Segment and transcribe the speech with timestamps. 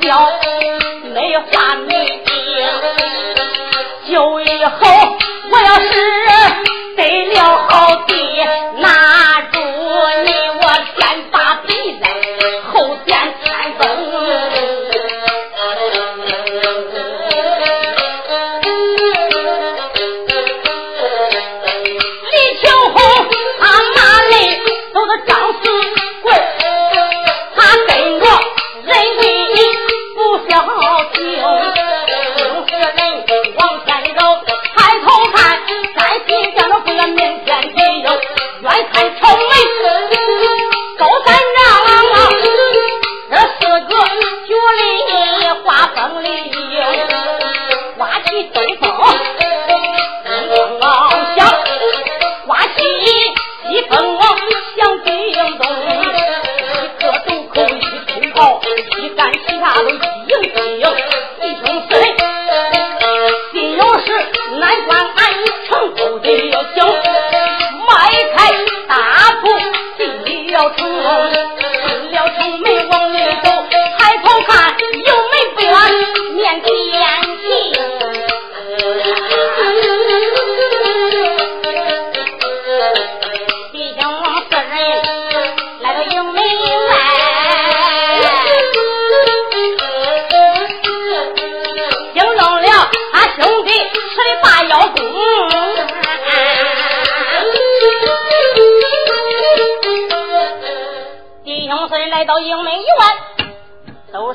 [0.00, 0.38] 小，
[1.14, 2.17] 没话你。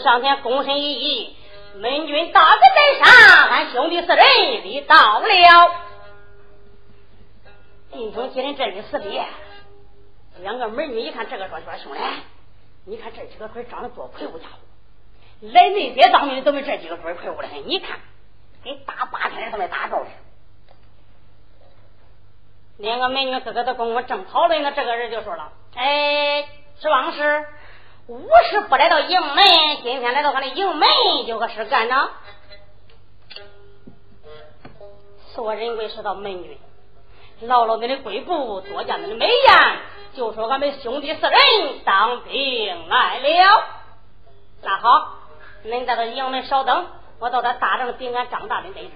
[0.04, 4.26] 上天躬身一揖，门军大哥在上，俺兄弟四人
[4.64, 5.28] 礼到了。
[7.92, 9.26] 弟兄几人这里死别，
[10.40, 12.00] 两个美女一看这个说说兄弟，
[12.86, 14.58] 你看这几个鬼长得多魁梧家伙，
[15.42, 17.68] 来那边当兵的都没这几个鬼魁梧的很。
[17.70, 18.00] 你看，
[18.64, 20.12] 跟打八天都没打着似的。
[22.78, 26.46] 两个美女哥哥的跟我正讨论呢，这个人就说了：“哎，
[26.82, 27.46] 是王师。”
[28.08, 29.46] 五十不来到营门，
[29.82, 30.90] 今天来到他的营门，
[31.26, 32.10] 有个事干呢。
[35.34, 36.60] 说人贵说到门军，
[37.42, 39.78] 劳劳你的贵部，多见你的美颜，
[40.18, 41.40] 就说俺们兄弟四人
[41.86, 43.64] 当兵来了。
[44.62, 44.90] 那好，
[45.66, 46.86] 恁在这营门稍等，
[47.20, 48.92] 我到他大帐禀俺张大人得知。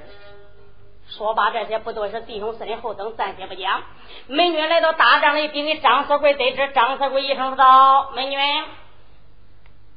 [1.08, 3.84] 说罢这些，不多是弟兄四人后等，暂且不讲。
[4.28, 6.74] 美女来到大帐里，禀给张四贵得知。
[6.74, 8.36] 张四贵一声说道：“美女。”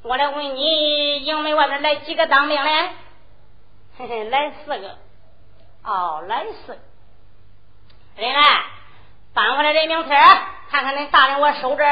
[0.03, 2.71] 我来问你，营门外边来几个当兵的？
[3.99, 4.97] 嘿嘿，来四个。
[5.85, 6.79] 哦，来四个。
[8.17, 8.65] 人来，
[9.35, 10.09] 搬回来人名册，
[10.71, 11.85] 看看恁大人我收这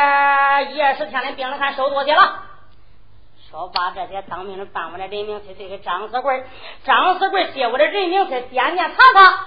[0.72, 2.44] 一二十天的兵了，看收多些了。
[3.50, 6.46] 说把这些当兵的搬回来人名册，这个张四贵，
[6.84, 9.46] 张四贵接我的人名册，点点查查，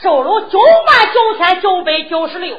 [0.00, 2.58] 收入九万九千九百九十六。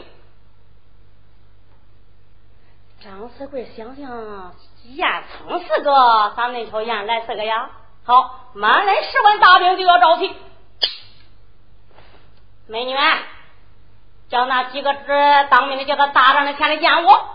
[3.03, 4.53] 张四贵想想。
[4.93, 7.69] 燕蹭四个，咱那条燕来四个呀？
[8.05, 10.31] 好，满人十万大兵就要招齐。
[12.67, 13.03] 美女们，
[14.29, 17.29] 叫那几个这当兵的叫他大帐的前来见我。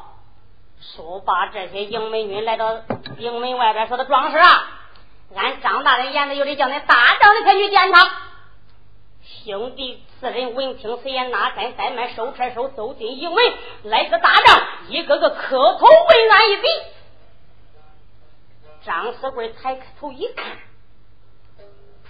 [0.81, 2.82] 说罢，这些营美女来到
[3.19, 4.69] 营门外边，说的壮士啊，
[5.37, 8.11] 俺张大人言的有理，叫那大帐的前去见他。
[9.44, 13.44] 兄弟四人闻听此言，拿山怠慢，收车收，走进营门，
[13.85, 16.69] 来个大帐，一个个磕头问安一礼。
[18.85, 20.59] 张四贵抬头一看，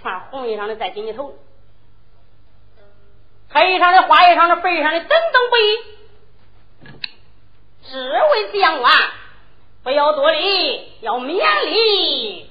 [0.00, 1.36] 穿红衣裳的在紧你头，
[3.50, 5.78] 黑衣裳的、花衣裳的、白衣裳的，等等不一。
[7.90, 7.98] 这
[8.30, 8.92] 位将官，
[9.82, 12.48] 不要多礼，要免礼。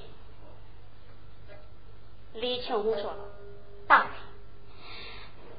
[2.34, 3.14] 李庆红说
[3.88, 4.06] ：“大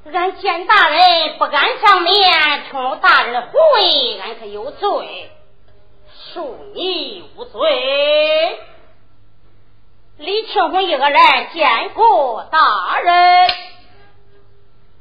[0.03, 5.31] 人，俺见大人不敢上面，冲了大人的护卫，俺可有罪。”
[6.33, 8.59] 恕你无罪。
[10.17, 11.19] 李庆红一个人
[11.53, 13.49] 见过大人。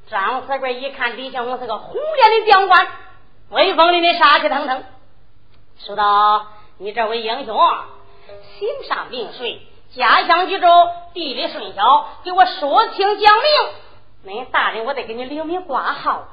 [0.09, 2.87] 张四贵一看李庆红是个红脸的将官，
[3.51, 4.83] 威风凛凛，杀气腾腾，
[5.79, 6.47] 说道
[6.79, 7.57] ：“你这位英雄，
[8.59, 9.61] 行上名谁？
[9.95, 10.67] 家乡居州，
[11.15, 13.45] 地理顺晓，给我说清讲明。
[14.25, 16.27] 那大人，我得给你留名挂号。”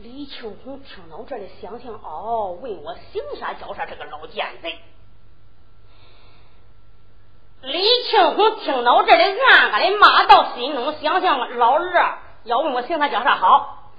[0.00, 4.78] 李庆红听到这里，想想哦，问我姓啥叫啥这个老奸贼。
[7.62, 13.90] 李庆红听到这里，暗暗的骂到心中，想想老二要问我姓啥叫啥好。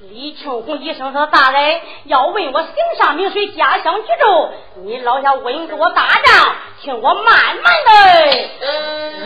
[0.00, 7.92] 李庆红一声说：“大人要问我姓啥名谁，家乡居住，你老下稳给我大账，请我慢慢的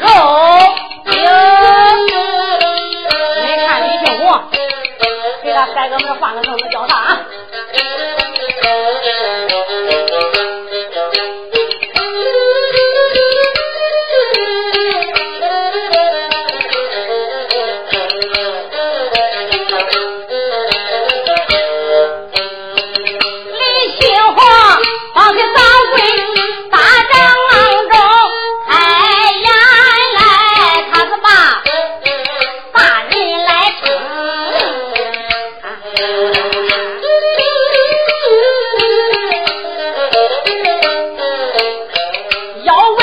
[0.00, 0.08] 揉。
[3.44, 4.42] ”你看李庆红。
[5.74, 7.20] 改个名，换个名字叫啥啊？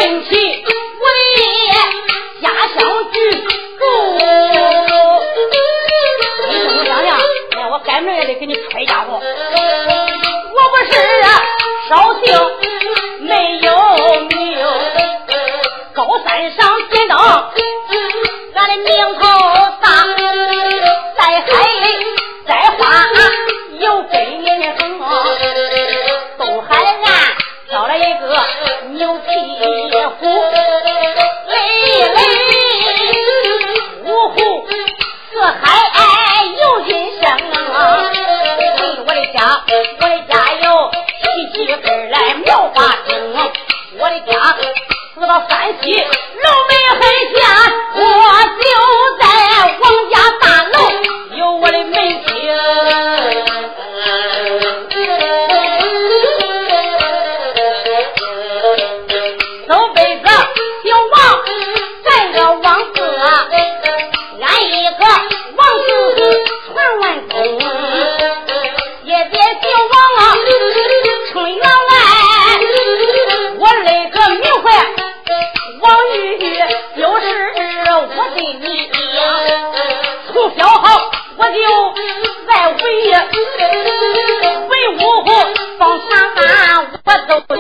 [0.05, 0.64] 生气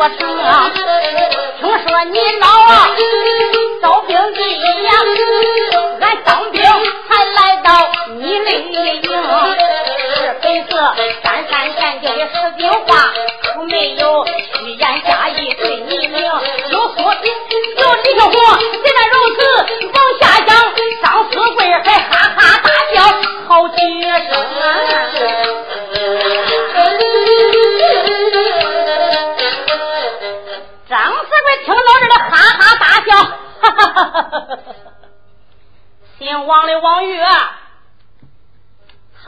[0.07, 0.34] 我。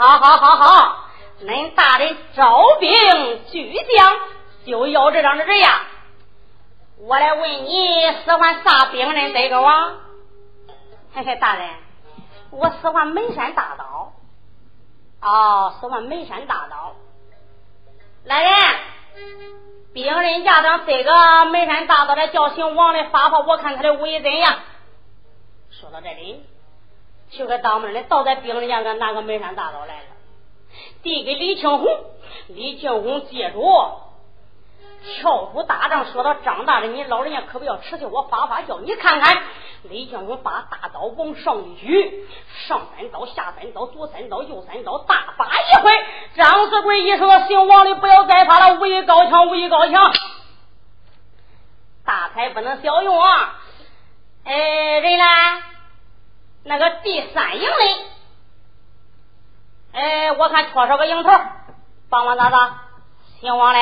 [0.08, 1.04] 好好好好。
[1.42, 2.90] 恁大的招兵
[3.52, 4.20] 巨将
[4.66, 5.82] 就要这样的人呀。
[7.00, 7.72] 我来问你
[8.24, 9.98] 喜欢啥兵人这个王
[11.14, 11.70] 嘿嘿大人。
[12.52, 14.14] 我喜欢梅山大刀。
[15.22, 16.96] 哦喜欢梅山大刀。
[18.24, 18.54] 来人
[19.94, 24.60] 兵刃家长这个梅山大刀的叫姓王的发号我看他的武艺怎样
[25.70, 26.46] 说到这里
[27.30, 30.06] 去个当门的倒在兵人家个拿个眉山大刀来了，
[31.04, 31.88] 递给李庆红，
[32.48, 33.62] 李庆红接住。
[35.20, 38.80] 跳出大帐，说到张大人，你老人家可不要吃笑，我发发笑。
[38.80, 39.44] 你看看，
[39.84, 42.28] 李庆红把大刀往上一举，
[42.68, 45.92] 上三刀，下三刀，左三刀，右三刀，大发一挥。
[46.36, 50.12] 张四贵一说：“姓王的不要再怕了，武艺高强，武艺高强，
[52.04, 53.60] 大才不能小用啊！”
[54.46, 55.26] 哎，人呢？
[56.68, 58.06] 那个第三营的，
[59.94, 61.32] 哎，我看缺少个营头，
[62.10, 62.58] 帮忙咋着？
[63.40, 63.80] 姓王的。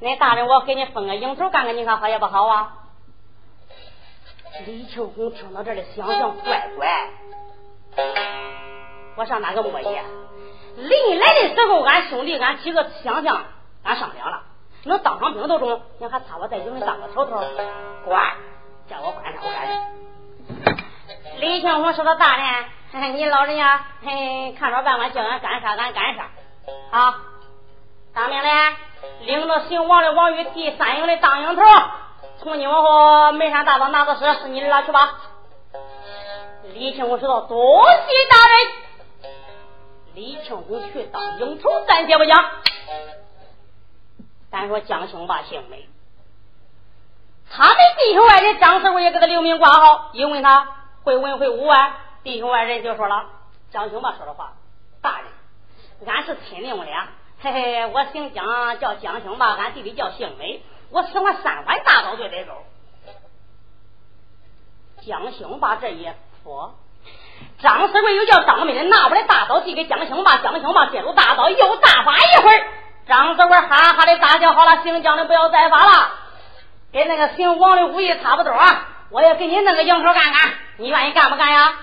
[0.00, 2.72] 那大人，我给你分个营头干干，你看好也不好啊？
[4.64, 7.10] 李秋红听到这里，想想乖乖，
[9.16, 9.84] 我上哪个磨叽？
[10.76, 13.44] 临来的时候，俺兄弟俺几个想想，
[13.82, 14.44] 俺商量了，
[14.84, 17.44] 能当上兵都中，你还差我在营里当个头头？
[18.06, 18.36] 管，
[18.88, 19.74] 叫我管啥我干啥。
[21.38, 26.28] 李庆红说：“他大人，你老人家嘿看着办吧，叫俺干啥俺干啥。
[26.90, 27.14] 好，
[28.14, 28.76] 当命令，
[29.20, 31.62] 领着姓王的王玉第三营的当营头，
[32.38, 35.14] 从今往后眉山大道拿的是是你的了，去吧。”
[36.72, 39.32] 李庆红说道：“多谢大人。”
[40.14, 42.44] 李庆红去当营头，暂且不讲。
[44.50, 45.86] 单说江兄吧，姓梅，
[47.50, 50.68] 他们弟兄外人张师傅也给他留名挂号，因为他
[51.06, 51.98] 会文会武啊。
[52.24, 53.26] 弟兄外人就说了
[53.70, 54.54] ：“江兄吧说的话，
[55.00, 55.28] 大人，
[56.04, 57.06] 俺是亲娘俩，
[57.40, 58.44] 嘿嘿，我姓江，
[58.80, 62.52] 叫江兄吧，俺弟弟叫姓梅，我喜欢三环大刀对得走。”
[65.06, 66.10] 江兄把这一
[66.42, 66.74] 说，
[67.60, 72.66] 张四贵又叫张梅拿过来大刀递给江兄吧，江兄吧接住大刀又大发一会儿。
[73.06, 76.10] 张四贵哈哈的大笑，好了，姓江的不要再发了，
[76.92, 78.52] 跟那个姓王的武艺差不多，
[79.10, 81.74] 我也给你弄个营头干干，你愿意干不干呀？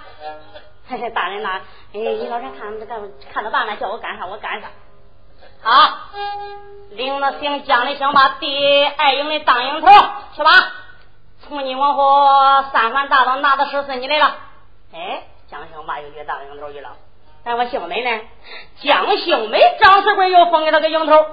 [0.87, 1.61] 嘿嘿，大人呐，
[1.93, 3.01] 哎，你老人看着干，
[3.33, 4.67] 看着办了，叫我干啥我干啥。
[5.61, 5.97] 好，
[6.91, 9.87] 领着姓蒋的兄把第二营的当营头
[10.35, 10.51] 去吧，
[11.41, 14.35] 从今往后三环大道拿的是是你的了。
[14.93, 16.91] 哎，江兄把又去当营头去了。
[17.45, 18.21] 咱我兄妹呢？
[18.81, 21.25] 江兄妹张四贵又封给他个营头，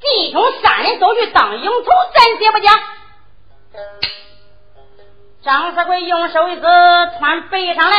[0.00, 2.68] 弟兄三人都去当营头，咱接不接。
[5.44, 6.62] 张四贵用手一指，
[7.18, 7.98] 穿背上来，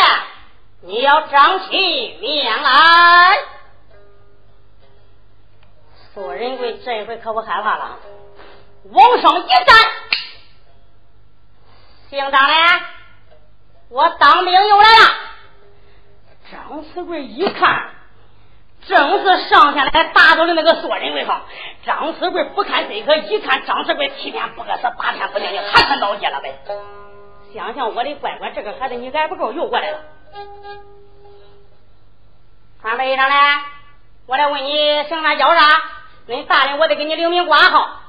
[0.81, 3.37] 你要张起面来。
[6.11, 7.99] 苏仁贵这一回可不害怕了，
[8.91, 9.75] 往上一站，
[12.09, 12.53] 姓张的，
[13.89, 15.15] 我当兵又来了。
[16.51, 17.91] 张四贵一看，
[18.87, 21.43] 正是上天来打倒的那个索仁贵哈。
[21.85, 26.57] 张四贵不看这个，一看张四贵七天不饿死，八天不尿尿，还看闹街了呗。
[27.55, 29.99] 想想我的乖乖，这个孩子你挨不够，又过来了。
[32.81, 33.63] 穿背衣裳嘞，
[34.27, 35.61] 我来问你姓啥叫啥？
[36.27, 38.01] 恁大人，我得给你留名挂号。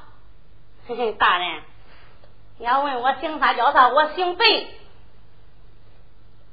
[0.88, 1.62] 嘿嘿，大人，
[2.58, 3.88] 你要问我姓啥叫啥？
[3.88, 4.44] 我姓白。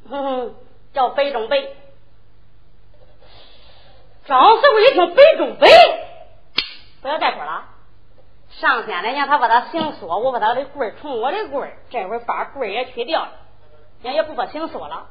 [0.09, 0.55] 哼哼。
[0.93, 1.75] 叫北中北，
[4.27, 5.67] 张四贵一听北中北，
[7.01, 7.65] 不要再说了。
[8.59, 13.31] 上天来讲，他把他姓缩，我把他的棍儿从我的棍儿，这会把棍儿也去掉了，
[14.01, 15.07] 人也不把姓缩了。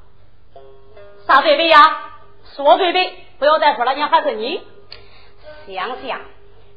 [1.26, 1.78] 啥对北呀？
[2.54, 4.62] 说对北，不要再说了，人还是你。
[5.66, 6.20] 想想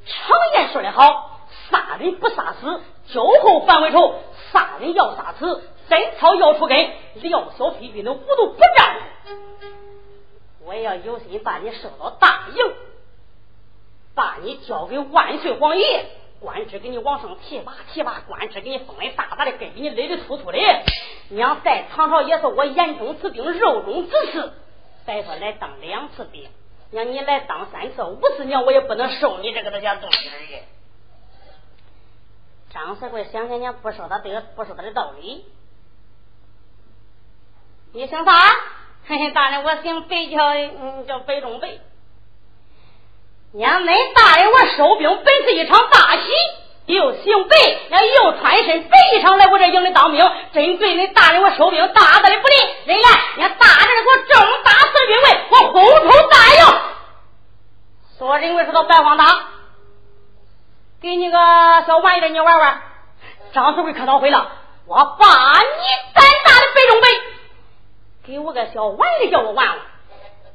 [0.06, 4.16] 常言说的好，杀人不杀死，酒后反为仇，
[4.52, 5.70] 杀人要杀死。
[5.88, 6.90] 真草要除根，
[7.22, 8.98] 料小飞兵的无毒不战。
[10.64, 12.74] 我要有心把你收到大营，
[14.16, 16.06] 把你交给万岁皇爷，
[16.40, 20.58] 官职给你往上提拔提拔，官职给你封的大大的，给你勒的粗粗的。
[21.30, 24.54] 娘在唐朝也是我眼中之兵，肉中之刺。
[25.06, 26.48] 再说来当两次兵，
[26.92, 30.30] 娘你来当三次、五次，娘我也不能收你这个那些东西。
[32.70, 35.46] 张四贵想想娘不说他这个不说他的道理。
[37.94, 38.32] 你姓啥？
[39.08, 41.78] 嘿嘿，大人，我姓白，叫嗯叫白中白。
[43.56, 46.24] 娘，恁大人我收兵本是一场大喜，
[46.88, 47.56] 又姓白，
[47.90, 52.54] 又穿一身白衣裳来我这营里当兵，真对恁大人我收兵大大的不利。
[52.84, 56.66] 人来，娘大人给我正大四兵卫，我后头答应。
[58.18, 59.24] 说人为说到白荒大，
[61.02, 61.38] 给你个
[61.88, 62.82] 小玩意儿，你玩玩。
[63.54, 64.52] 张四贵可倒会了，
[64.86, 67.08] 我把你胆大的白中白。
[68.28, 69.78] 给我个小玩意叫我玩玩，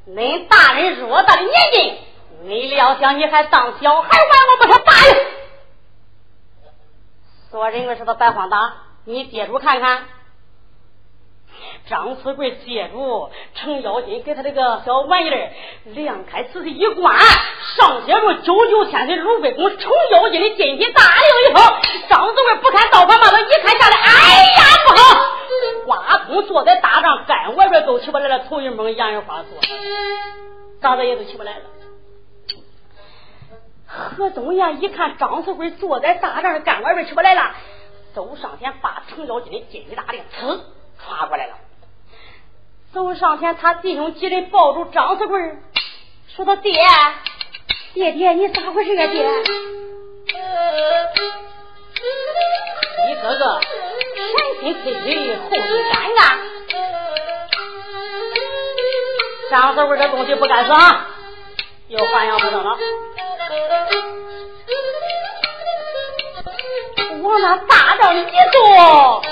[0.06, 1.98] 恁大人偌大的年纪，
[2.42, 4.30] 你料想你还当小孩玩？
[4.50, 5.14] 我不说答应。
[7.50, 8.72] 说人们说的白荒大，
[9.04, 10.04] 你接住看看。
[11.88, 15.50] 张四贵接住程咬金给他这个小玩意儿
[15.84, 17.14] 亮开，自己一关，
[17.76, 21.62] 上写着九九千岁卢贵公程咬金的金体大令一封。
[22.08, 25.02] 张四贵不看倒反骂他，一看下来，哎呀不好！
[25.86, 29.60] 花通坐在大帐，干外边都起不来了，头一蒙，杨月花坐，
[30.80, 31.64] 咋子也都起不来了。
[33.92, 37.54] 何东阳一看张四贵坐在大帐干外边出不来了，
[38.14, 40.60] 走上前把程咬金的金体大令呲
[41.04, 41.54] 抓过来了。
[42.92, 45.40] 走上前，他弟兄几人抱住张四贵，
[46.34, 46.72] 说他：“爹，
[47.94, 49.06] 爹爹，你咋回事啊？
[49.06, 49.28] 爹，
[53.08, 53.60] 你哥哥
[54.60, 56.38] 前心推推，后心干干。
[59.50, 60.76] 张四贵这东西不敢说，
[61.90, 62.78] 又还阳不成了。
[67.20, 69.22] 往那大帐一坐，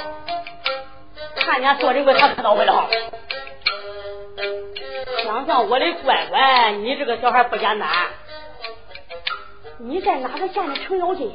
[1.37, 2.89] 看见做人贵他可倒回了。
[5.23, 7.89] 想想我的乖乖，你这个小孩不简单。
[9.79, 11.33] 你在哪个县的程咬金？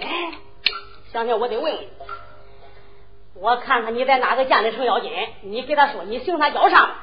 [1.13, 1.87] 想想我得问问，
[3.35, 5.09] 我看看你在哪个县的程咬金。
[5.43, 6.95] 你给他说你姓他叫啥？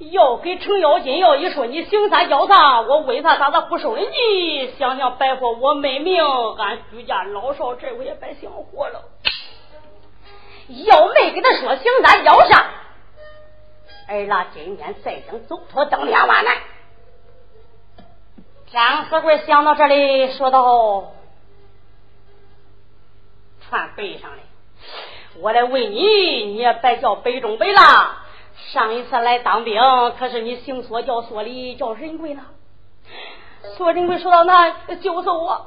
[0.00, 4.72] 要给程咬金要一说你行啥叫啥，我为啥咋咋不收人你？
[4.78, 6.24] 想想白活我没命，
[6.56, 9.04] 俺居家老少这回也白想活了。
[10.68, 12.64] 要没给他说行啥叫啥？
[14.08, 16.56] 儿郎今天再想走脱登天万难。
[18.72, 21.12] 张四贵想到这里，说道
[23.68, 24.38] ：“传背上来，
[25.40, 25.98] 我来问你，
[26.46, 27.80] 你也别叫北中北了。
[28.68, 29.80] 上一次来当兵，
[30.18, 32.42] 可是你姓索叫索里叫仁贵呢。
[33.76, 35.66] 索仁贵说到那就是我。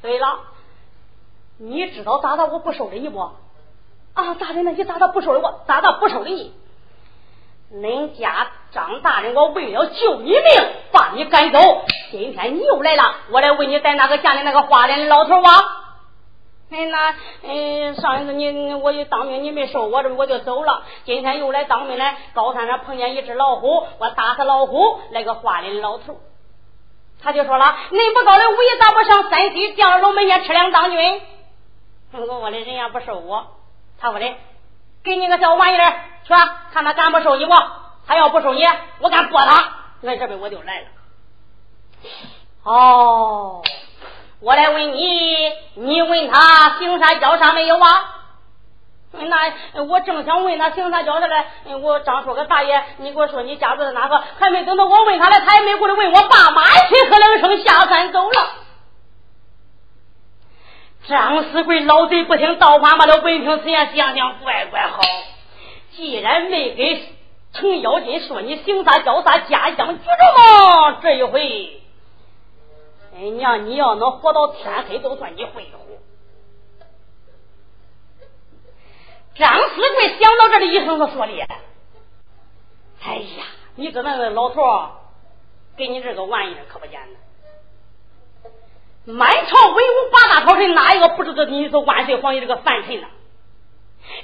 [0.00, 0.38] 对了，
[1.58, 3.18] 你知道咋的我不收了你不？
[3.18, 5.64] 啊，大人，那你咋的不收了我？
[5.66, 6.52] 咋的不收了你？”
[7.74, 10.42] 恁家张大人，我为了救你命，
[10.92, 11.58] 把你赶走。
[12.12, 15.83] 今天你又来了，我来问你在哪个县的那个花脸的老头啊？
[16.74, 20.82] 哎，那嗯，上一次你我一当兵，你没收我，这我就走了。
[21.04, 26.18] 今天又来当兵来，高山上碰见一只老虎，我打死老虎，来个花脸老头，
[27.22, 31.22] 他就说了：恁不高的武艺，咋不上山西第二龙门前吃粮当军？
[32.12, 33.46] 我说的人家不收我，
[34.00, 34.34] 他说的，
[35.04, 35.92] 给你个小玩意儿。
[36.24, 36.32] 去，
[36.72, 37.52] 看他敢不收你不？
[38.06, 38.64] 他要不收你，
[39.00, 39.76] 我敢剥他。
[40.00, 40.86] 那这边我就来了。
[42.62, 43.62] 哦，
[44.40, 48.10] 我来问你，你问他行啥叫啥没有啊？
[49.12, 51.44] 那我正想问他行啥叫啥嘞。
[51.80, 54.22] 我张说个大爷，你给我说你家住在哪个？
[54.38, 58.50] 还没等到我问他嘞，他也没过来问我爸妈，一喝两声下山走了。
[61.06, 65.00] 张四贵老贼不听倒话，把那闻听此言，想想乖乖好。
[65.92, 67.14] 既然没给
[67.52, 71.80] 程咬金说你行啥叫啥家乡居住嘛，这一回，
[73.16, 75.78] 哎娘，你要能活到天黑，都算你会活。
[79.36, 81.32] 张四贵想到这里，一声子说的
[83.02, 83.44] ：“哎呀，
[83.76, 84.62] 你这那个老头
[85.76, 87.10] 给你这个玩意儿可不简单。
[89.04, 93.06] 满朝文武八大朝臣，哪一个不知道你是万岁皇帝这个凡臣呢？”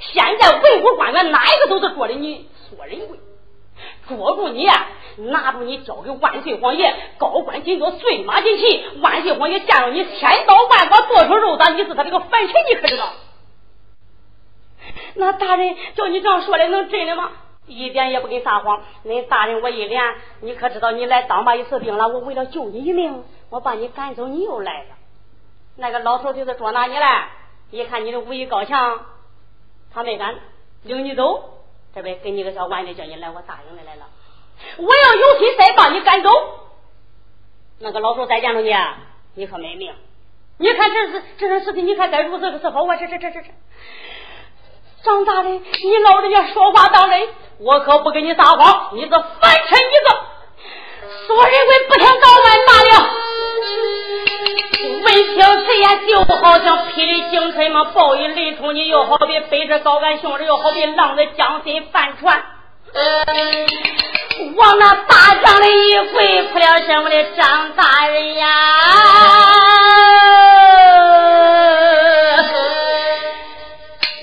[0.00, 3.18] 现在文武官员哪一个都是说的你索人贵，
[4.10, 4.68] 捉住你，
[5.16, 13.08] 拿住你交给万岁皇爷，高官进爵，岁马进齐，万岁皇爷见着你千刀万剐，剁成肉渣，你是他这个凡臣，你可知道？
[15.14, 17.30] 那大人叫你这样说的，能真的吗？
[17.66, 18.82] 一点也不跟撒谎。
[19.06, 20.02] 恁大人我一脸，
[20.40, 22.08] 你可知道你来当吧一次兵了？
[22.08, 24.88] 我为了救你一命，我把你赶走，你又来了。
[25.76, 27.28] 那个老头就是捉拿你来，
[27.70, 29.00] 一看你的武艺高强。
[29.92, 30.36] 他没敢
[30.82, 31.59] 领你走，
[31.94, 34.06] 这边给你个小玩意叫你来，我答应的来了。
[34.76, 36.30] 我要有心再把你赶走，
[37.78, 38.74] 那个老头再见着你，
[39.34, 39.94] 你可没命。
[40.58, 42.82] 你看这是这件事情，你看该如何是好？
[42.82, 43.48] 我这这这这这，
[45.02, 48.94] 张大人，你老人家说话当真，我可不跟你撒谎。
[48.94, 53.29] 你是凡尘一个，说人为不听高官罢了。
[55.02, 62.42] 闻听此言，就好像霹雳惊春嘛，暴雨雷冲你，又好比背着高杆雄人，又好比浪在江心翻船。
[64.56, 68.46] 往那大帐里一跪，哭了声：“我的张大人呀，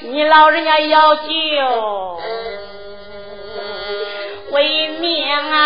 [0.02, 1.22] 你老人家要救
[4.52, 5.64] 为命啊！”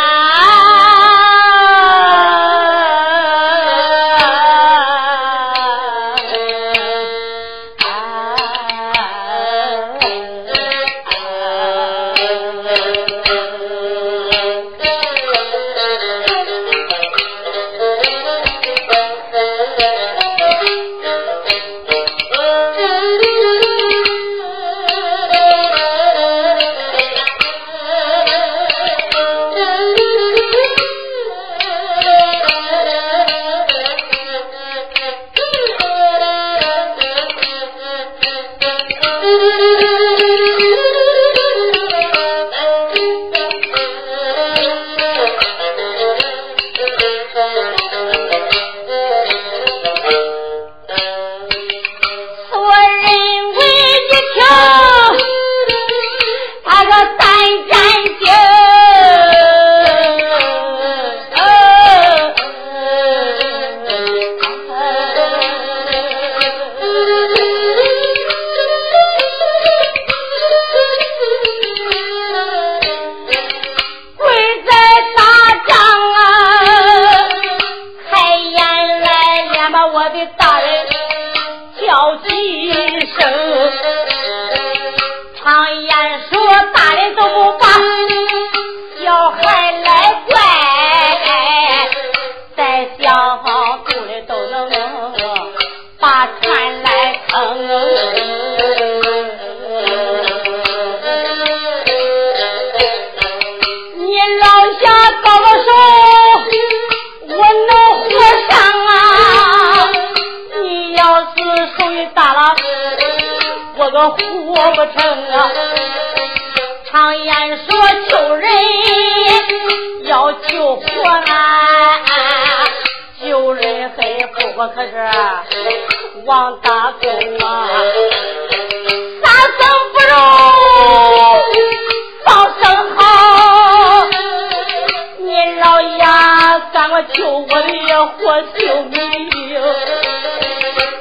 [137.21, 139.29] 救我的活救命，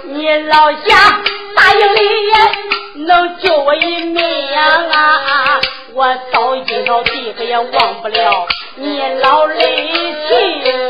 [0.04, 1.22] 你老瞎
[1.56, 2.00] 答应你。
[3.06, 4.22] 能救我一命
[4.54, 5.59] 啊！
[5.94, 9.59] 我到今朝地可也忘不了你老人
[10.28, 10.89] 情。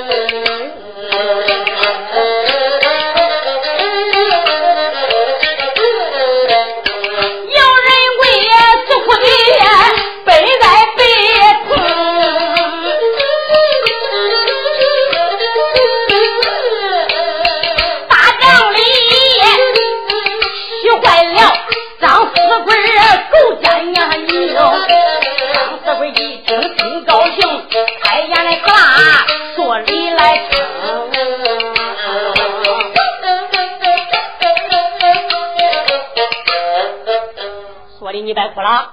[37.98, 38.92] 说的你别哭了，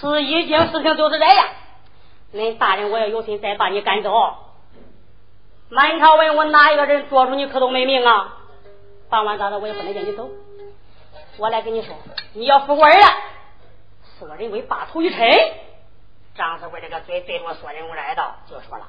[0.00, 1.46] 事已经事情就是这样。
[2.32, 4.12] 恁大人，我要有心再把你赶走。
[5.68, 8.38] 满朝文武哪一个人捉住你可都没命啊！
[9.08, 10.30] 傍晚咋的，我也不能叫你走。
[11.38, 11.94] 我来跟你说，
[12.34, 13.06] 你要服我儿了。
[14.18, 15.28] 说人为把头一沉，
[16.36, 18.84] 张四贵这个嘴对着说人为来道，就说了：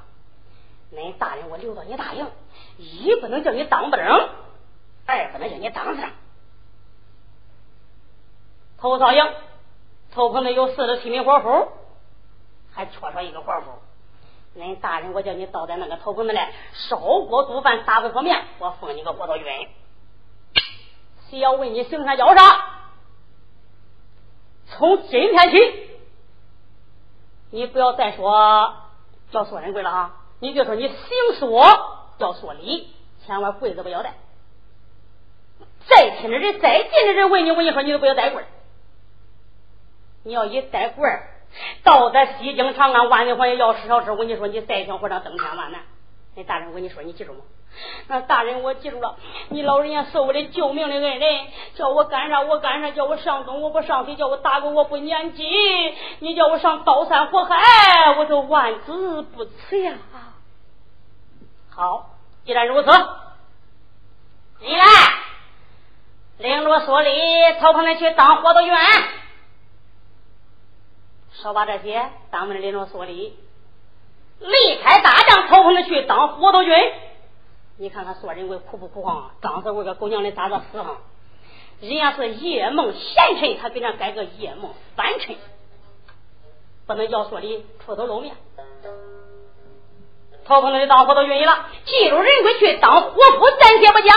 [0.95, 2.25] 恁大人，我留到你大营，
[2.77, 4.05] 一不能叫你当不正，
[5.05, 6.10] 二不能叫你当上。
[8.77, 9.23] 头少营，
[10.13, 11.71] 头棚内有四十七名伙夫，
[12.73, 14.60] 还缺少一个伙夫。
[14.60, 16.53] 恁大人，我叫你倒在那个头棚子来
[16.89, 19.45] 烧锅煮饭打不方面，我封你个火头军。
[21.29, 22.71] 谁要问你行啥叫啥？
[24.67, 25.89] 从今天起，
[27.51, 28.73] 你不要再说
[29.31, 30.24] 叫说人贵了啊！
[30.45, 31.65] 你就说你行说
[32.19, 32.88] 叫说理，
[33.25, 34.13] 千万柜子不要带。
[35.88, 38.47] 再亲的人，再近的人问你，我跟你说，你都不要带棍儿。
[40.23, 41.29] 你要一带棍儿，
[41.84, 45.81] 到在西京长安万岁皇爷要十小时，我跟你说，你再想活上登天万难。
[46.36, 47.39] 那大人，我跟你说，你记住吗？
[48.08, 49.17] 那大人，我记住了。
[49.49, 55.43] 你老人家是我的救命的恩人，叫我干啥我干啥，叫我上东我不上西，叫我打狗我不撵鸡，
[56.19, 57.58] 你叫我上刀山火海，
[58.17, 59.93] 我就万死不辞呀。
[61.75, 62.89] 好，既然如此，
[64.61, 64.85] 你来
[66.38, 67.11] 领着所里
[67.59, 68.77] 朝旁边去当火道员。
[71.33, 73.38] 少把这些，当门的领着所里，
[74.39, 76.73] 离开大帐，抽空的去当火头军。
[77.77, 79.31] 你看看索仁贵苦不苦啊？
[79.41, 80.95] 张四为个狗娘的咋着死哈？
[81.81, 85.35] 人家是夜梦贤臣，他给人改个夜梦凡臣，
[86.88, 88.33] 不能叫索礼出头露面。
[90.47, 94.15] 头空的当火头军了，记住仁贵去当活夫，暂且不讲。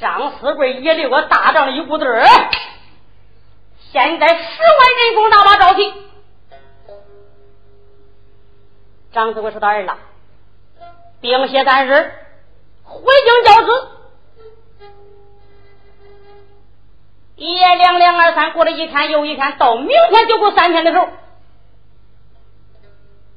[0.00, 2.24] 张四贵也留个大帐的一股子儿。
[3.92, 5.92] 现在十万人工大把招提，
[9.12, 9.98] 张子贵说：“他儿了，
[11.20, 12.12] 兵歇三日，
[12.82, 13.70] 回京交旨。
[17.36, 21.08] 一两两二三，过了一天又一天，到明天就过三天的时候，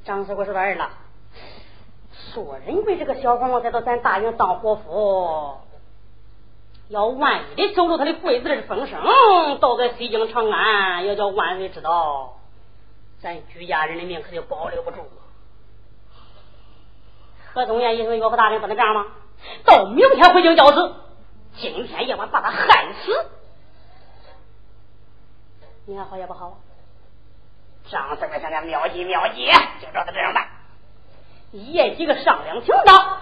[0.05, 0.89] 张师傅说：他儿了，
[2.33, 5.57] 说人贵这个小黄毛才到咱大营当伙夫。”
[6.87, 9.01] 要万一的守住他的柜子的风声，
[9.59, 12.37] 到在西京长安，要叫万岁知道，
[13.19, 15.07] 咱居家人的命可就保留不住了。
[17.55, 19.07] 何东元一声：“岳父大人不能这样吗？
[19.65, 20.93] 到明天回京交旨，
[21.55, 23.25] 今天夜晚把他害死，
[25.87, 26.59] 你看好也不好？”
[27.91, 29.45] 张四贵想想妙计妙计，
[29.81, 30.47] 就照他这样办。
[31.51, 33.19] 夜几个上梁请到，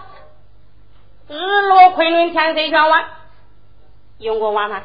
[1.28, 3.04] 日落昆仑，天色全晚。
[4.18, 4.84] 用过晚饭，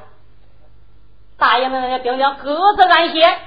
[1.38, 3.40] 大爷们那些兵将各自安歇。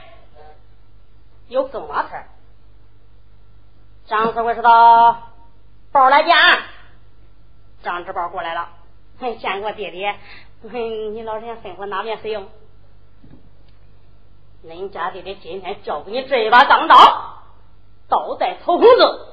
[1.49, 2.09] 有更马车，
[4.07, 5.33] 张四贵说道
[5.93, 6.35] ：“宝来见。”
[7.83, 8.71] 张志宝过来了，
[9.39, 10.17] 见过爹爹，
[10.63, 12.49] 你老人家吩咐哪边使用？
[14.65, 16.95] 恁家爹爹今天交给你这一把钢刀，
[18.09, 19.27] 刀在头棚子，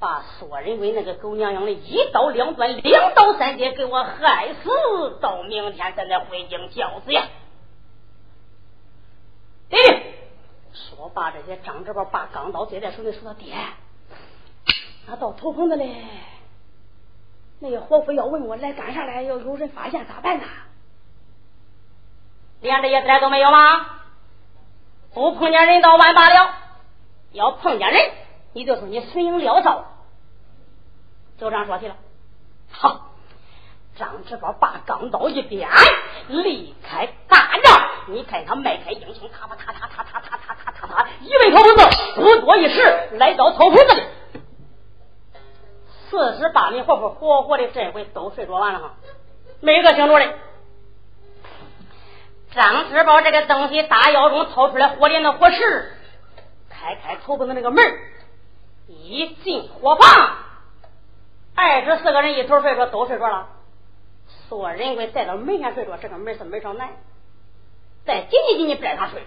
[0.00, 7.24] 把索仁贵那个狗娘养的一刀两断，两刀三截，给我害死，到明天咱再回京教子呀！
[9.68, 10.14] 爹爹，
[10.72, 13.54] 说罢这些，张志宝把钢刀接在手里，说他：“爹，
[15.06, 16.06] 那到头棚子嘞，
[17.60, 19.20] 那个伙夫要问我来干啥来？
[19.20, 20.44] 要有人发现咋办呢？
[22.62, 24.00] 连这些点都没有吗？”
[25.14, 26.54] 不碰见人倒完罢了，
[27.32, 28.10] 要碰见人，
[28.52, 29.84] 你就说你损影潦草。
[31.38, 31.96] 就这样说去了。
[32.70, 33.12] 好，
[33.96, 35.68] 张志宝把钢刀一边，
[36.28, 37.88] 离开大帐。
[38.08, 44.02] 你看他迈开英雄，踏吧踏踏踏踏踏踏踏踏踏，一问头子，不多一时，来到草棚子里。
[46.10, 48.94] 四十八名活活活活的，这回都睡着完了哈，
[49.60, 50.32] 没一个醒着的。
[52.54, 55.92] 张志宝这个东西大腰中掏出来火镰的火石，
[56.70, 57.84] 开开头棚的那个门
[58.86, 60.38] 一进火房，
[61.56, 63.48] 二十四个人一头睡着，都睡着了。
[64.48, 66.90] 索仁贵再到门前睡着，这个门是门上南，
[68.06, 69.26] 再进去进去边上睡着，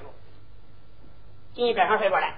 [1.53, 2.35] 进去边上睡着来。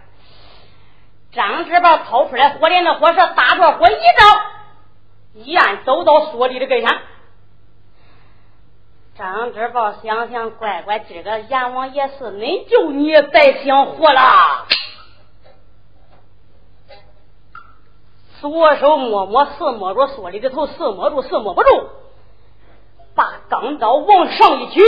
[1.31, 4.41] 张志宝掏出来火镰的火石，打着火一照，
[5.35, 6.99] 一按走到锁里的跟前。
[9.19, 14.65] 张志宝想想，乖乖，今个阎王爷是恁救你，白想活了。
[18.39, 21.89] 左手摸摸，似摸着锁里的头，似摸住，似摸不住。
[23.13, 24.81] 把钢刀往上一举，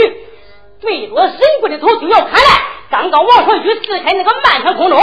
[0.80, 2.40] 对着神棍的头就要砍来。
[2.90, 4.98] 刚刚往上举，刺开那个漫天空中，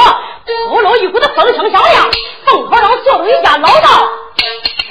[0.71, 2.09] 呼噜一股子风声响亮，
[2.47, 3.89] 凤凰上坐着一家老道，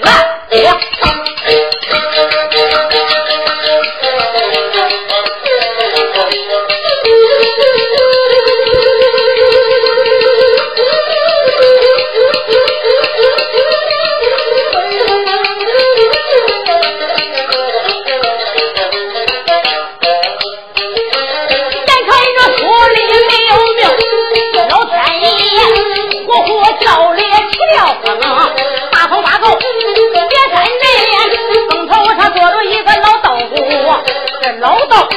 [0.03, 1.28] 来。
[28.91, 29.67] 大头大头别
[30.53, 31.15] 在内连，
[31.89, 33.55] 头上坐着一个老道姑，
[34.43, 35.09] 这老道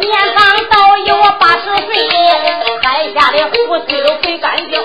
[0.00, 0.38] 年方
[0.70, 0.74] 都
[1.04, 1.88] 有八十岁，
[2.82, 3.54] 摘下的胡
[3.86, 4.80] 须都飞干净，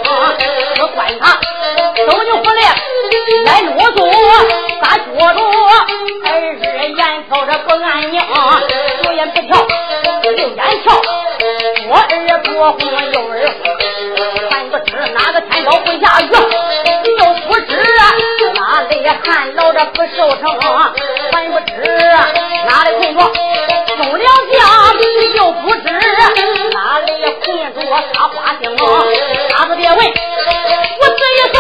[0.79, 1.39] 我管他
[2.05, 2.61] 走就回来
[3.45, 3.99] 来落座，
[4.81, 5.39] 咋坐着？
[6.23, 6.55] 二日
[6.93, 8.21] 眼瞅着不安宁，
[9.03, 9.49] 左眼不跳，
[10.23, 10.47] 右眼
[10.83, 11.01] 跳，
[11.87, 12.79] 左耳不红，
[13.11, 13.80] 右耳红。
[19.31, 20.43] 哪里旱涝着不收成，
[21.31, 21.71] 还不知
[22.67, 23.19] 哪里困着。
[23.95, 24.59] 中了将，
[25.35, 25.79] 又不知
[26.73, 27.09] 哪里
[27.43, 27.79] 困住
[28.13, 28.63] 插花精。
[29.49, 31.59] 啥子别问，我这一算，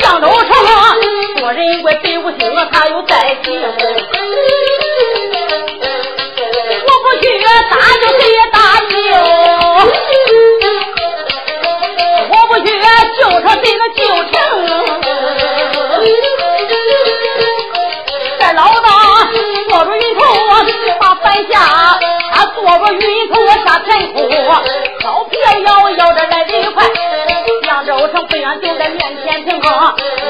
[0.00, 0.48] 江州城
[1.38, 2.40] 做人贵北无星，
[2.72, 3.62] 他又在京。
[6.82, 7.24] 我不去，
[7.70, 8.20] 咋就谁
[8.52, 8.58] 答
[8.90, 8.96] 应？
[12.30, 12.68] 我不去，
[13.20, 14.00] 就说这个旧
[14.32, 14.95] 城。
[21.50, 21.98] 下，
[22.32, 24.28] 他坐着云头下天空，
[24.98, 26.84] 飘飘摇摇着来得快。
[27.66, 29.60] 扬州城不远就在面前停，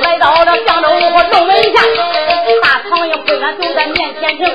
[0.01, 1.83] 来到了扬州和龙门下，
[2.63, 4.47] 大苍蝇不远就在面前停。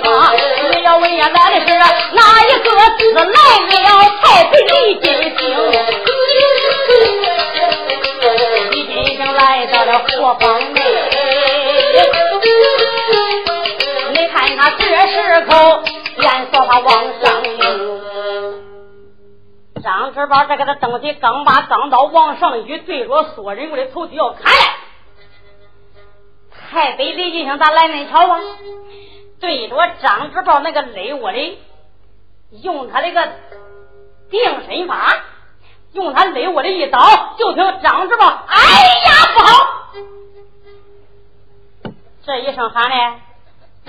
[0.72, 2.70] 你要问呀，来的是哪一个？
[3.02, 3.88] 是来了
[4.22, 5.06] 太妃李金
[5.38, 5.40] 星。
[8.72, 10.10] 李金星来到了火
[10.40, 10.78] 房内，
[14.12, 15.16] 你看他这时
[15.50, 15.84] 候。
[16.22, 17.58] 连说话往上拧，
[19.84, 24.60] 张志宝这个他东西刚把钢刀往上举，对着索仁贵的头就要砍来。
[26.70, 28.40] 太妃李金星咋来恁巧啊？
[29.40, 31.58] 对着张志宝那个肋窝里，
[32.62, 33.28] 用他那个
[34.30, 35.24] 定身法，
[35.94, 37.00] 用他肋窝里一刀，
[37.40, 38.56] 就听张志宝哎
[39.06, 39.68] 呀不好！
[42.24, 42.96] 这一声喊呢，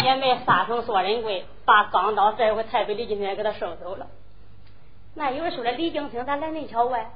[0.02, 1.46] 也没杀成索仁贵。
[1.64, 4.08] 把钢刀这回太妃李金星给他收走了。
[5.14, 7.06] 那有人说了，李金星咋来恁巧喂？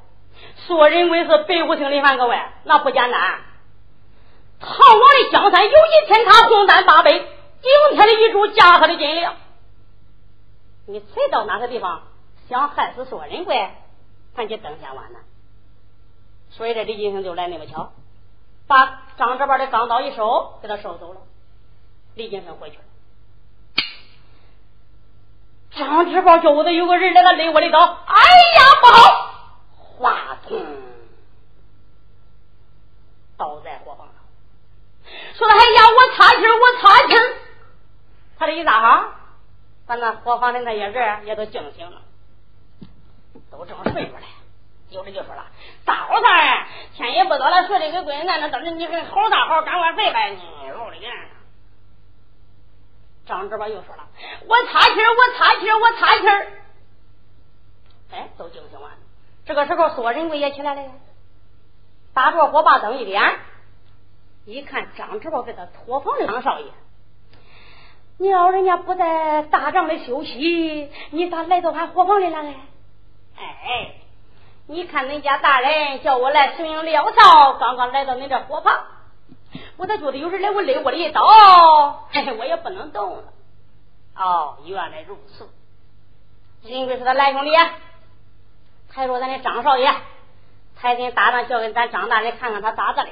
[0.67, 3.41] 说人为是北五厅里汉个喂，那不简单。
[4.61, 9.35] 唐王的江山有一天他红丹八杯，顶天的一柱架他的金梁。
[10.87, 12.03] 你才到哪个地方
[12.49, 13.69] 想害死索人贵，
[14.35, 15.19] 还去登天湾呢？
[16.51, 17.91] 所以这李金星就来那么巧，
[18.69, 21.21] 把张这边的钢刀一收，给他收走了。
[22.17, 22.83] 李金星回去了。
[25.71, 28.15] 张志宝觉得有个人来了，勒我的刀，哎
[28.57, 29.35] 呀，不好！
[29.77, 30.59] 话筒
[33.37, 34.15] 倒在火房上，
[35.35, 37.37] 说：“哎呀，我擦气儿，我擦气儿。”
[38.41, 39.15] 他这一咋哈，
[39.87, 42.01] 把那火房的那些人也都惊醒了，
[43.51, 44.25] 都正睡着嘞。
[44.89, 45.45] 有的就说了
[45.85, 50.31] ：“大伙儿，天也不早了，睡的个鬼，那那等着你跟猴大好，赶快睡呗！
[50.31, 51.07] 你老的个。”
[53.27, 54.05] 张志宝又说了
[54.47, 56.47] ：“我擦气儿，我擦气儿，我擦气儿。”
[58.13, 58.99] 哎，都惊醒完了。
[59.45, 60.83] 这个时候，索仁贵也起来了，
[62.15, 63.37] 打着火把灯一点，
[64.45, 66.67] 一看张志宝在他托房的张少爷，
[68.19, 72.51] 你老人家不在大帐里休息，你咋来到俺伙房里来了？
[73.39, 73.95] 哎，
[74.69, 78.87] 你看恁家大人叫我来随应辽少，刚刚来到恁这火房，
[79.77, 81.23] 我咋觉得有人来我肋窝里一刀，
[82.11, 83.25] 嘿嘿，我也不能动了。
[84.17, 85.49] 哦，原来如此。
[86.63, 87.51] 仁贵说：“他来兄弟。”
[88.91, 89.93] 抬着咱的张少爷，
[90.81, 93.11] 抬跟大帐交给咱张大人看看他咋的了。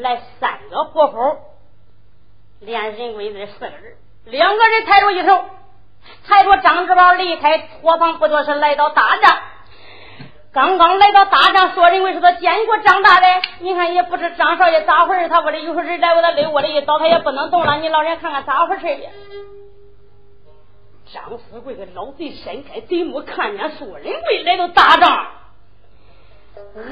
[0.00, 1.38] 来三个活夫，
[2.58, 5.44] 连人鬼子四个人，两个人抬着一头，
[6.26, 9.38] 抬着张志宝离开伙房不多时，来到大帐。
[10.52, 17.78] 刚刚来到大帐，说人贵说他见过张大人，你看也不知张少爷咋回事，他屋里有个人来，我他勒窝里一刀，他也不能动了。
[17.78, 19.08] 你老人看看咋回事的。
[21.12, 25.26] 张富贵个老贼伸开贼目，看见索仁贵来到大帐，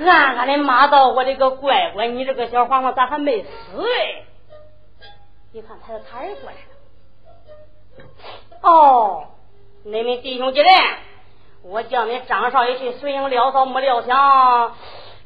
[0.06, 4.24] 暗暗的骂道：“我的个乖乖，你这个小黄瓜咋还没死？”哎，
[5.52, 6.62] 一看他是他人过来了。
[8.62, 9.28] 哦，
[9.84, 10.70] 你们弟兄几人，
[11.62, 14.74] 我叫你张少爷去随营撂扫，没料想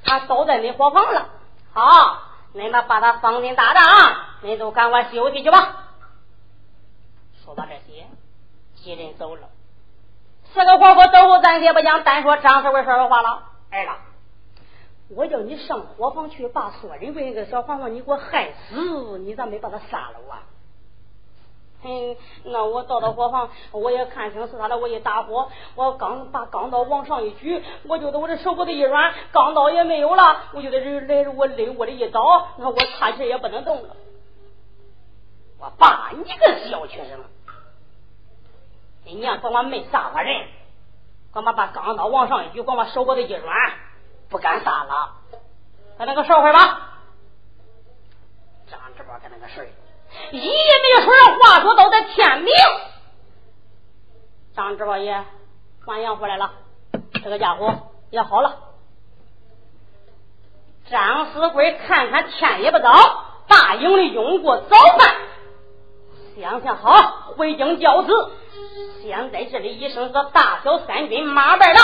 [0.05, 1.29] 他倒在你伙房了。
[1.73, 2.19] 好，
[2.53, 3.83] 你们把他放进大帐，
[4.43, 5.91] 你都赶快休息去吧。
[7.45, 8.07] 说到这些。
[8.77, 9.49] 几人走了，
[10.53, 13.45] 四个伙夫走后，暂且不讲，单说张四贵说说话了。
[13.71, 13.93] 儿子，
[15.17, 20.43] 我叫你上伙房去，把索仁贵那个小黄瓜你给我害死，你咋没把他杀了啊？
[21.85, 24.79] 嘿，那我到了伙房，我也看清是他了。
[24.79, 33.97] 我一打火，我刚把钢刀往上一举，我觉得我这手骨头一软，钢刀也没有了，我就在这来着，我勒我的一刀，那我擦气也不能动了。
[35.59, 37.21] 我爸，你个小学生！
[39.05, 40.49] 你娘管我没杀过人，
[41.35, 43.73] 管我把钢刀往上一举，管我手骨头一软，
[44.31, 45.17] 不敢杀了。
[45.99, 46.95] 把那个说会吧？
[48.71, 49.71] 张志宝跟那个事
[50.33, 51.13] 一也没有说。
[51.43, 52.53] 话说到在天明，
[54.55, 55.25] 张志宝也
[55.85, 56.53] 还阳回来了。
[57.23, 57.75] 这个家伙
[58.11, 58.57] 也好了。
[60.91, 62.91] 张四贵看看天也不早，
[63.49, 65.15] 大营里用过早饭，
[66.39, 68.13] 想想好回京教子。
[69.03, 71.83] 先在这里一声说：“大小三军马伴郎，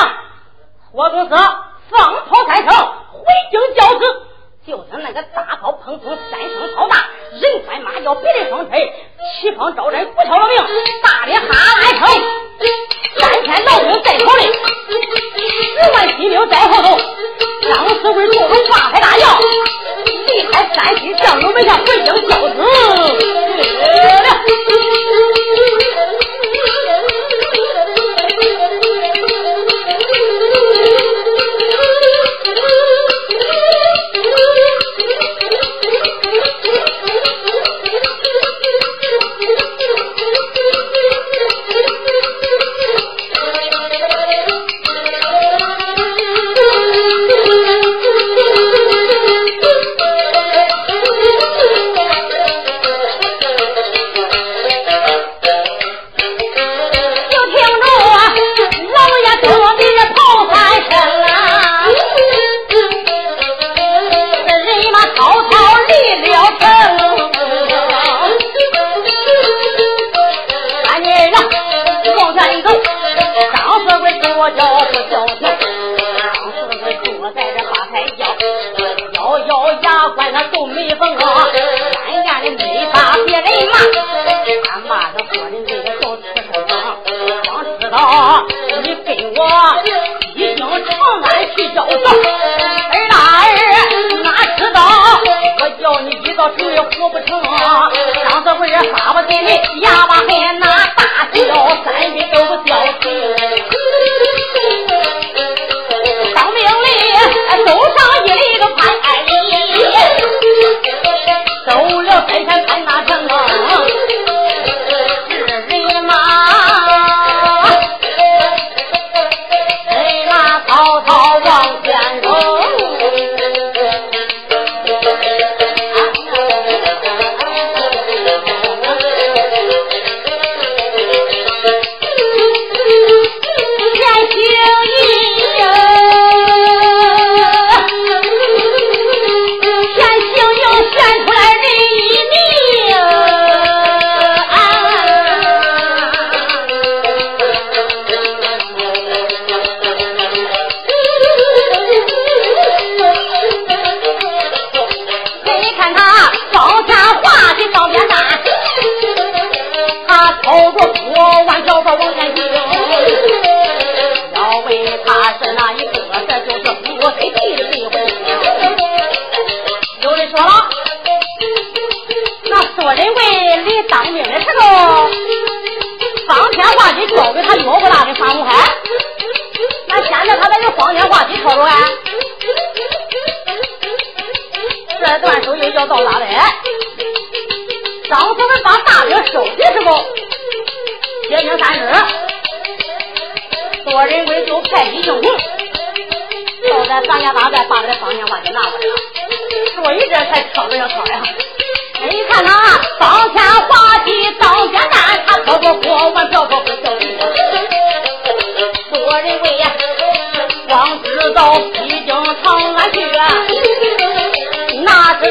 [0.92, 2.68] 火公司放炮开城，
[3.12, 4.26] 回京交子。”
[4.66, 7.08] 就听那个大炮砰砰三声炮大，
[7.40, 8.92] 人欢马叫，别人风吹，
[9.40, 10.58] 齐风招人，不挑了命，
[11.02, 12.06] 大的哈啦一声，
[13.18, 16.98] 三千老兵在后里，十万骑兵在后头，
[17.70, 19.24] 张四贵坐着八抬大轿，
[20.26, 22.54] 离开山西将勇门下回京交子。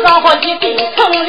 [0.02, 1.29] 哪知道好一进城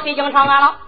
[0.00, 0.78] 北京长安了，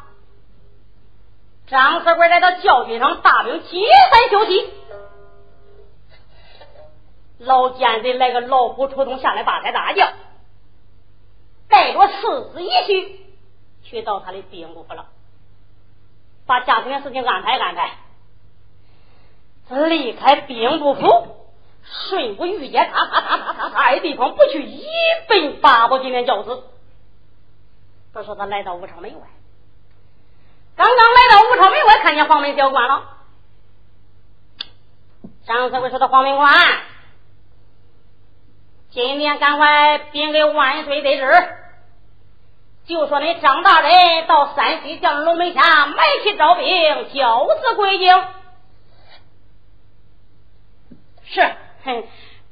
[1.66, 4.70] 张四贵来到教军上，大兵解散休息。
[7.38, 10.08] 老奸贼来个老虎出洞，下来八抬大轿，
[11.68, 13.16] 带着四子一婿
[13.82, 15.06] 去到他的兵部府了，
[16.46, 17.98] 把家庭的事情安排安排。
[19.88, 21.00] 离开兵部府，
[21.82, 24.86] 顺武御街，他他他他他他，地方不去，一
[25.28, 26.62] 奔八宝金殿轿子。
[28.12, 29.26] 不说他来到武昌门外，
[30.76, 33.08] 刚刚来到武昌门外，看见黄门小官了。
[35.46, 36.54] 张三桂说：“的黄门官，
[38.90, 41.48] 今天赶快禀给万岁得知，
[42.84, 48.24] 就说你张大人到山西将龙门下买起招兵，教子归京。
[51.24, 51.40] 是，
[51.84, 52.04] 哼，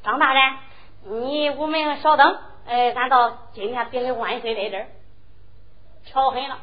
[0.02, 0.58] 张大人，
[1.04, 4.86] 你无名稍等，哎，俺到今天禀给万岁得知。”
[6.06, 6.58] 吵狠了！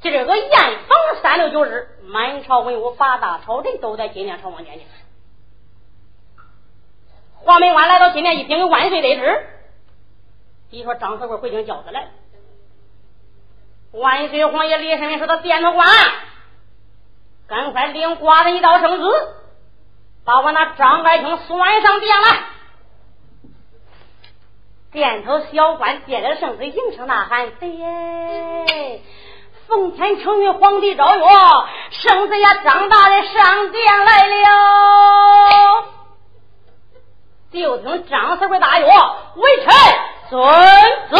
[0.00, 4.86] 今儿个严防三六九日，满朝文武八大朝臣都在今天朝王见见。
[7.34, 9.46] 黄门关来到今天一听万岁得知，
[10.70, 12.08] 一说张四贵回京叫子来。
[13.92, 15.88] 万岁皇爷李世民说：“他殿头官，
[17.48, 19.04] 赶快领寡人一道圣旨，
[20.24, 22.44] 把我那张爱卿算上殿来。”
[24.90, 29.02] 店头小官接着圣旨，应声呐喊：“爹！
[29.66, 31.24] 奉天承运，皇帝诏曰，
[31.90, 35.84] 圣子呀，张大人上殿来了。”
[37.52, 38.86] 就听张四贵大曰
[39.36, 39.74] ：“微臣
[40.30, 40.40] 遵
[41.10, 41.16] 旨。”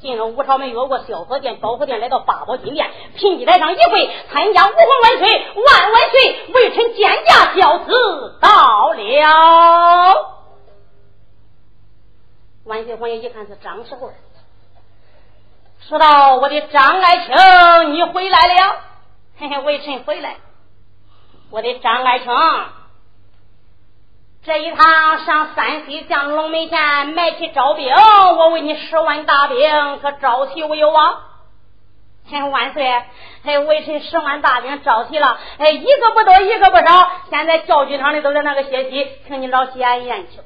[0.00, 6.46] 进了武朝门，越过萧何殿、高福殿，来到八宝金殿，平地台上一跪，参加武皇万岁，万万岁！
[6.54, 10.39] 微臣见驾教子到了。
[12.70, 14.12] 万岁皇爷一看是张世贵，
[15.88, 18.76] 说道：“我的张爱卿，你回来了。
[19.40, 20.36] 嘿嘿，微臣回来。
[21.50, 22.28] 我的张爱卿，
[24.44, 31.26] 这一趟上山西将龙门前买起招兵，我为你十万大兵，可招齐无有啊？
[32.28, 32.86] 千 万岁！
[33.44, 37.10] 哎，微臣十万大兵招齐了，哎，一个不多，一个不少。
[37.30, 40.44] 现在教军场里都在那个歇息，请你老闲言去吧。”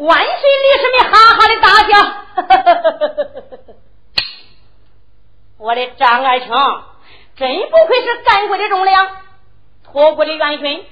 [0.00, 0.50] 万岁！
[0.62, 1.92] 李世民哈哈的大笑，
[5.58, 6.48] 我的张爱卿，
[7.36, 9.08] 真不愧是干国的忠良，
[9.84, 10.86] 托国的元勋。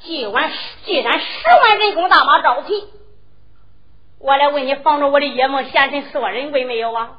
[0.00, 0.50] 既然
[0.86, 1.26] 既然十
[1.62, 2.88] 万人工大马招齐，
[4.18, 7.18] 我来问你，防着我的叶梦贤臣索人贵没有啊？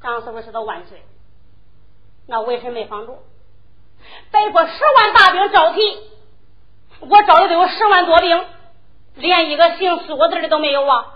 [0.00, 1.02] 张师傅说道：“万岁，
[2.28, 3.18] 那为什么没防住？
[4.30, 5.80] 百过十万大兵招齐，
[7.00, 8.46] 我招的都有十万多兵。”
[9.20, 11.06] 连一个姓苏字的都没有啊！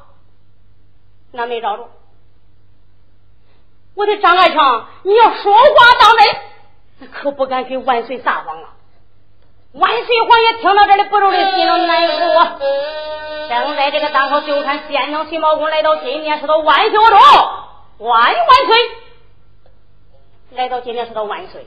[1.33, 1.89] 那没找着。
[3.97, 5.61] 我的张爱强，你要说话
[6.01, 6.37] 当真，
[7.01, 8.71] 那可不敢给万岁撒谎啊！
[9.73, 12.45] 万岁皇爷听到这里，不住的心中难过。
[13.49, 16.99] 正在这个当口，就看县长徐茂公来到金殿，说道：“万岁，
[17.99, 18.35] 万万
[18.67, 18.77] 岁！”
[20.57, 21.67] 来到金殿，说道：“万岁，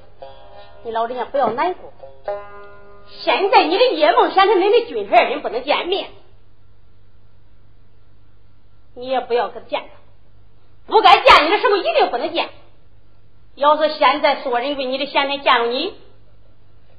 [0.83, 1.91] 你老人家不要难过。
[3.09, 6.09] 现在你的叶梦显成你的君臣人不能见面。”
[8.97, 10.91] 你也不要可见他。
[10.91, 12.49] 不该见你的时候，一定不能见。
[13.55, 15.95] 要是现在说人为你的贤臣见了你，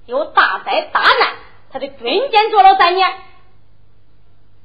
[0.06, 1.34] 有大灾大难，
[1.72, 3.08] 他的军监坐了三年。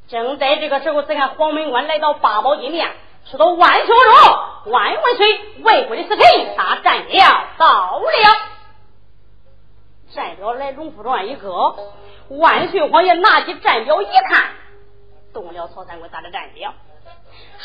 [0.07, 2.91] 正在这个时候，只看黄门关来到八宝金殿，
[3.25, 3.95] 说道：“万岁
[4.65, 5.39] 万万岁！
[5.63, 8.09] 魏国的使臣他战了，到了。”
[10.13, 11.75] 战表来龙府庄一搁，
[12.29, 14.51] 万岁皇爷拿起战表一看，
[15.33, 16.73] 动了曹三桂打的战表，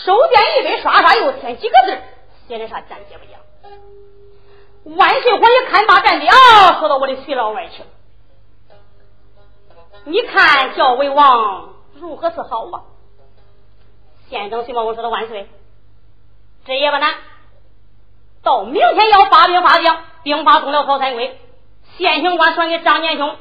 [0.05, 1.99] 手边一杯，刷刷又添几个字，
[2.47, 2.81] 写的啥？
[2.83, 3.39] 暂且不讲。
[4.97, 6.33] 万岁我一看罢战表，
[6.79, 7.89] 说到我的徐老外去了，
[10.05, 12.83] 你看叫魏王如何是好啊？
[14.31, 15.49] 县长徐茂公说的万岁，
[16.65, 17.15] 这也不难，
[18.43, 21.39] 到明天要发兵发将，兵发中了曹三桂。
[21.97, 23.37] 县行官传给张年兄，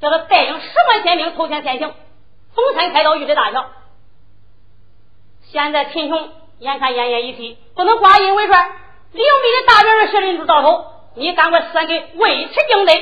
[0.00, 1.94] 叫他带领十万县兵投前先行，
[2.54, 3.66] 逢山开刀，玉垒大桥。
[5.52, 6.30] 现在秦琼
[6.60, 8.70] 眼看奄奄一息，不能挂印为帅，
[9.12, 12.92] 灵璧的大人是神主到头，你赶快传给尉迟敬德，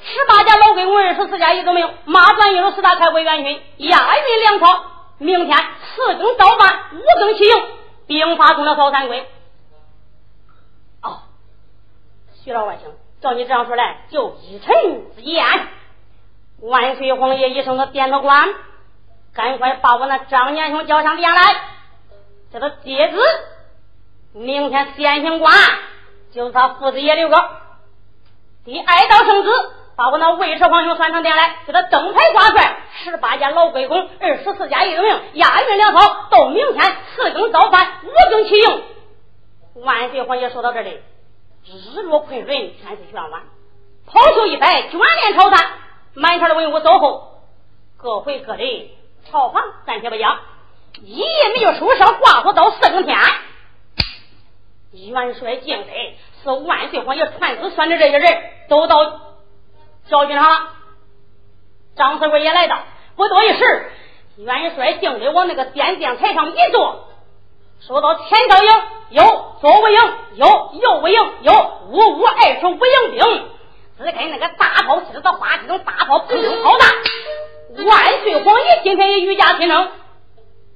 [0.00, 4.84] 十八家老鬼公，二十四家一宗命，马转运入四大开会元军，押运粮草。
[5.18, 5.58] 明天
[5.94, 7.54] 四更早饭，五更起营，
[8.06, 9.26] 兵发中了曹三桂。
[12.44, 12.88] 徐老外卿，
[13.20, 14.74] 照你这样说来，就一臣
[15.16, 15.44] 之言。
[16.62, 18.48] 万岁皇爷一声的点头官，
[19.38, 21.40] 赶快把我那张年兄叫上殿来，
[22.52, 23.18] 叫他接旨。
[24.32, 25.54] 明天先行官
[26.32, 27.36] 就是他父子爷六个。
[28.64, 29.50] 第二道圣旨，
[29.96, 38.82] 把我那尉迟皇兄传上殿来，叫他登台挂帅，十八家老贵公，二十四家一等命，押运粮草，到明天四更早饭，五更起营。
[39.84, 40.98] 万岁皇爷说到这里。
[41.64, 43.42] 日落昆仑，天色玄晚，
[44.04, 45.64] 袍袖一摆，卷帘朝散，
[46.14, 47.42] 满朝的文武走后，
[47.96, 48.97] 各回各的
[49.30, 50.38] 朝房，暂且不讲，
[51.02, 53.18] 一夜没有书上挂火到四更天。
[54.92, 55.92] 元帅敬德
[56.42, 59.20] 是万岁皇爷传旨选的这些人，都到
[60.08, 60.70] 教军上了。
[61.96, 62.78] 张四贵也来到，
[63.16, 63.90] 不多一时，
[64.38, 67.08] 元帅敬德往那个殿殿台上一坐，
[67.86, 68.70] 说到前朝营。
[69.10, 69.22] 有
[69.62, 70.00] 左卫营，
[70.34, 71.52] 有右卫营，有
[71.88, 73.48] 五五二十五营兵。
[73.96, 76.84] 只看那个大炮呲的花，这种大炮砰砰炮大。
[77.76, 79.88] 万岁皇爷今天也御驾亲征，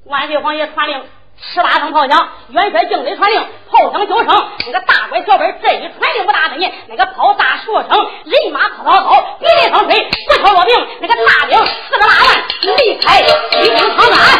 [0.04, 1.02] 万岁皇爷传令
[1.40, 4.26] 十八声炮响，元帅敬礼传令炮响九声。
[4.66, 7.88] 那个大官小本这一传令不大声音，那个炮大数声，
[8.24, 10.86] 人马滔滔滔，别列双飞，不敲落兵。
[11.00, 14.38] 那个大兵四个大万离开西京长安，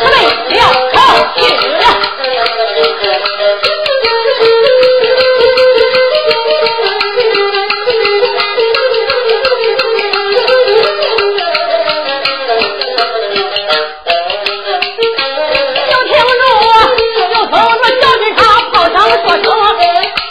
[0.00, 0.14] 准备
[0.56, 0.98] 了朝
[1.34, 1.40] 去。
[19.22, 20.23] 我说我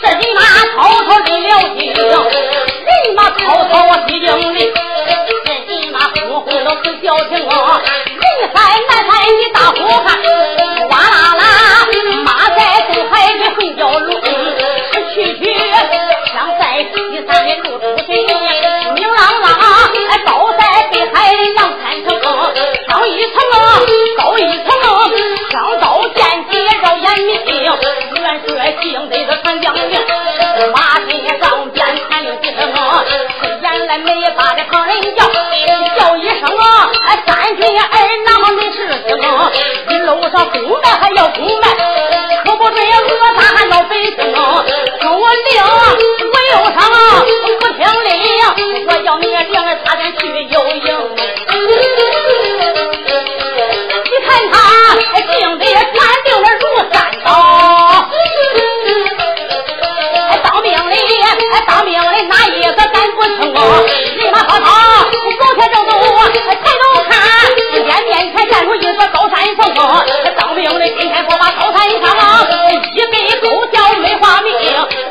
[71.27, 72.47] 我把头台上啊，
[72.93, 74.51] 一杯酒叫梅花名，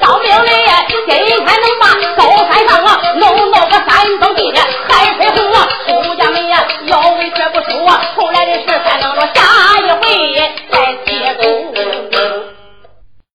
[0.01, 0.49] 到明里
[1.09, 1.85] 今天能把
[2.17, 5.69] 高台上啊，弄弄个山东的海水壶啊。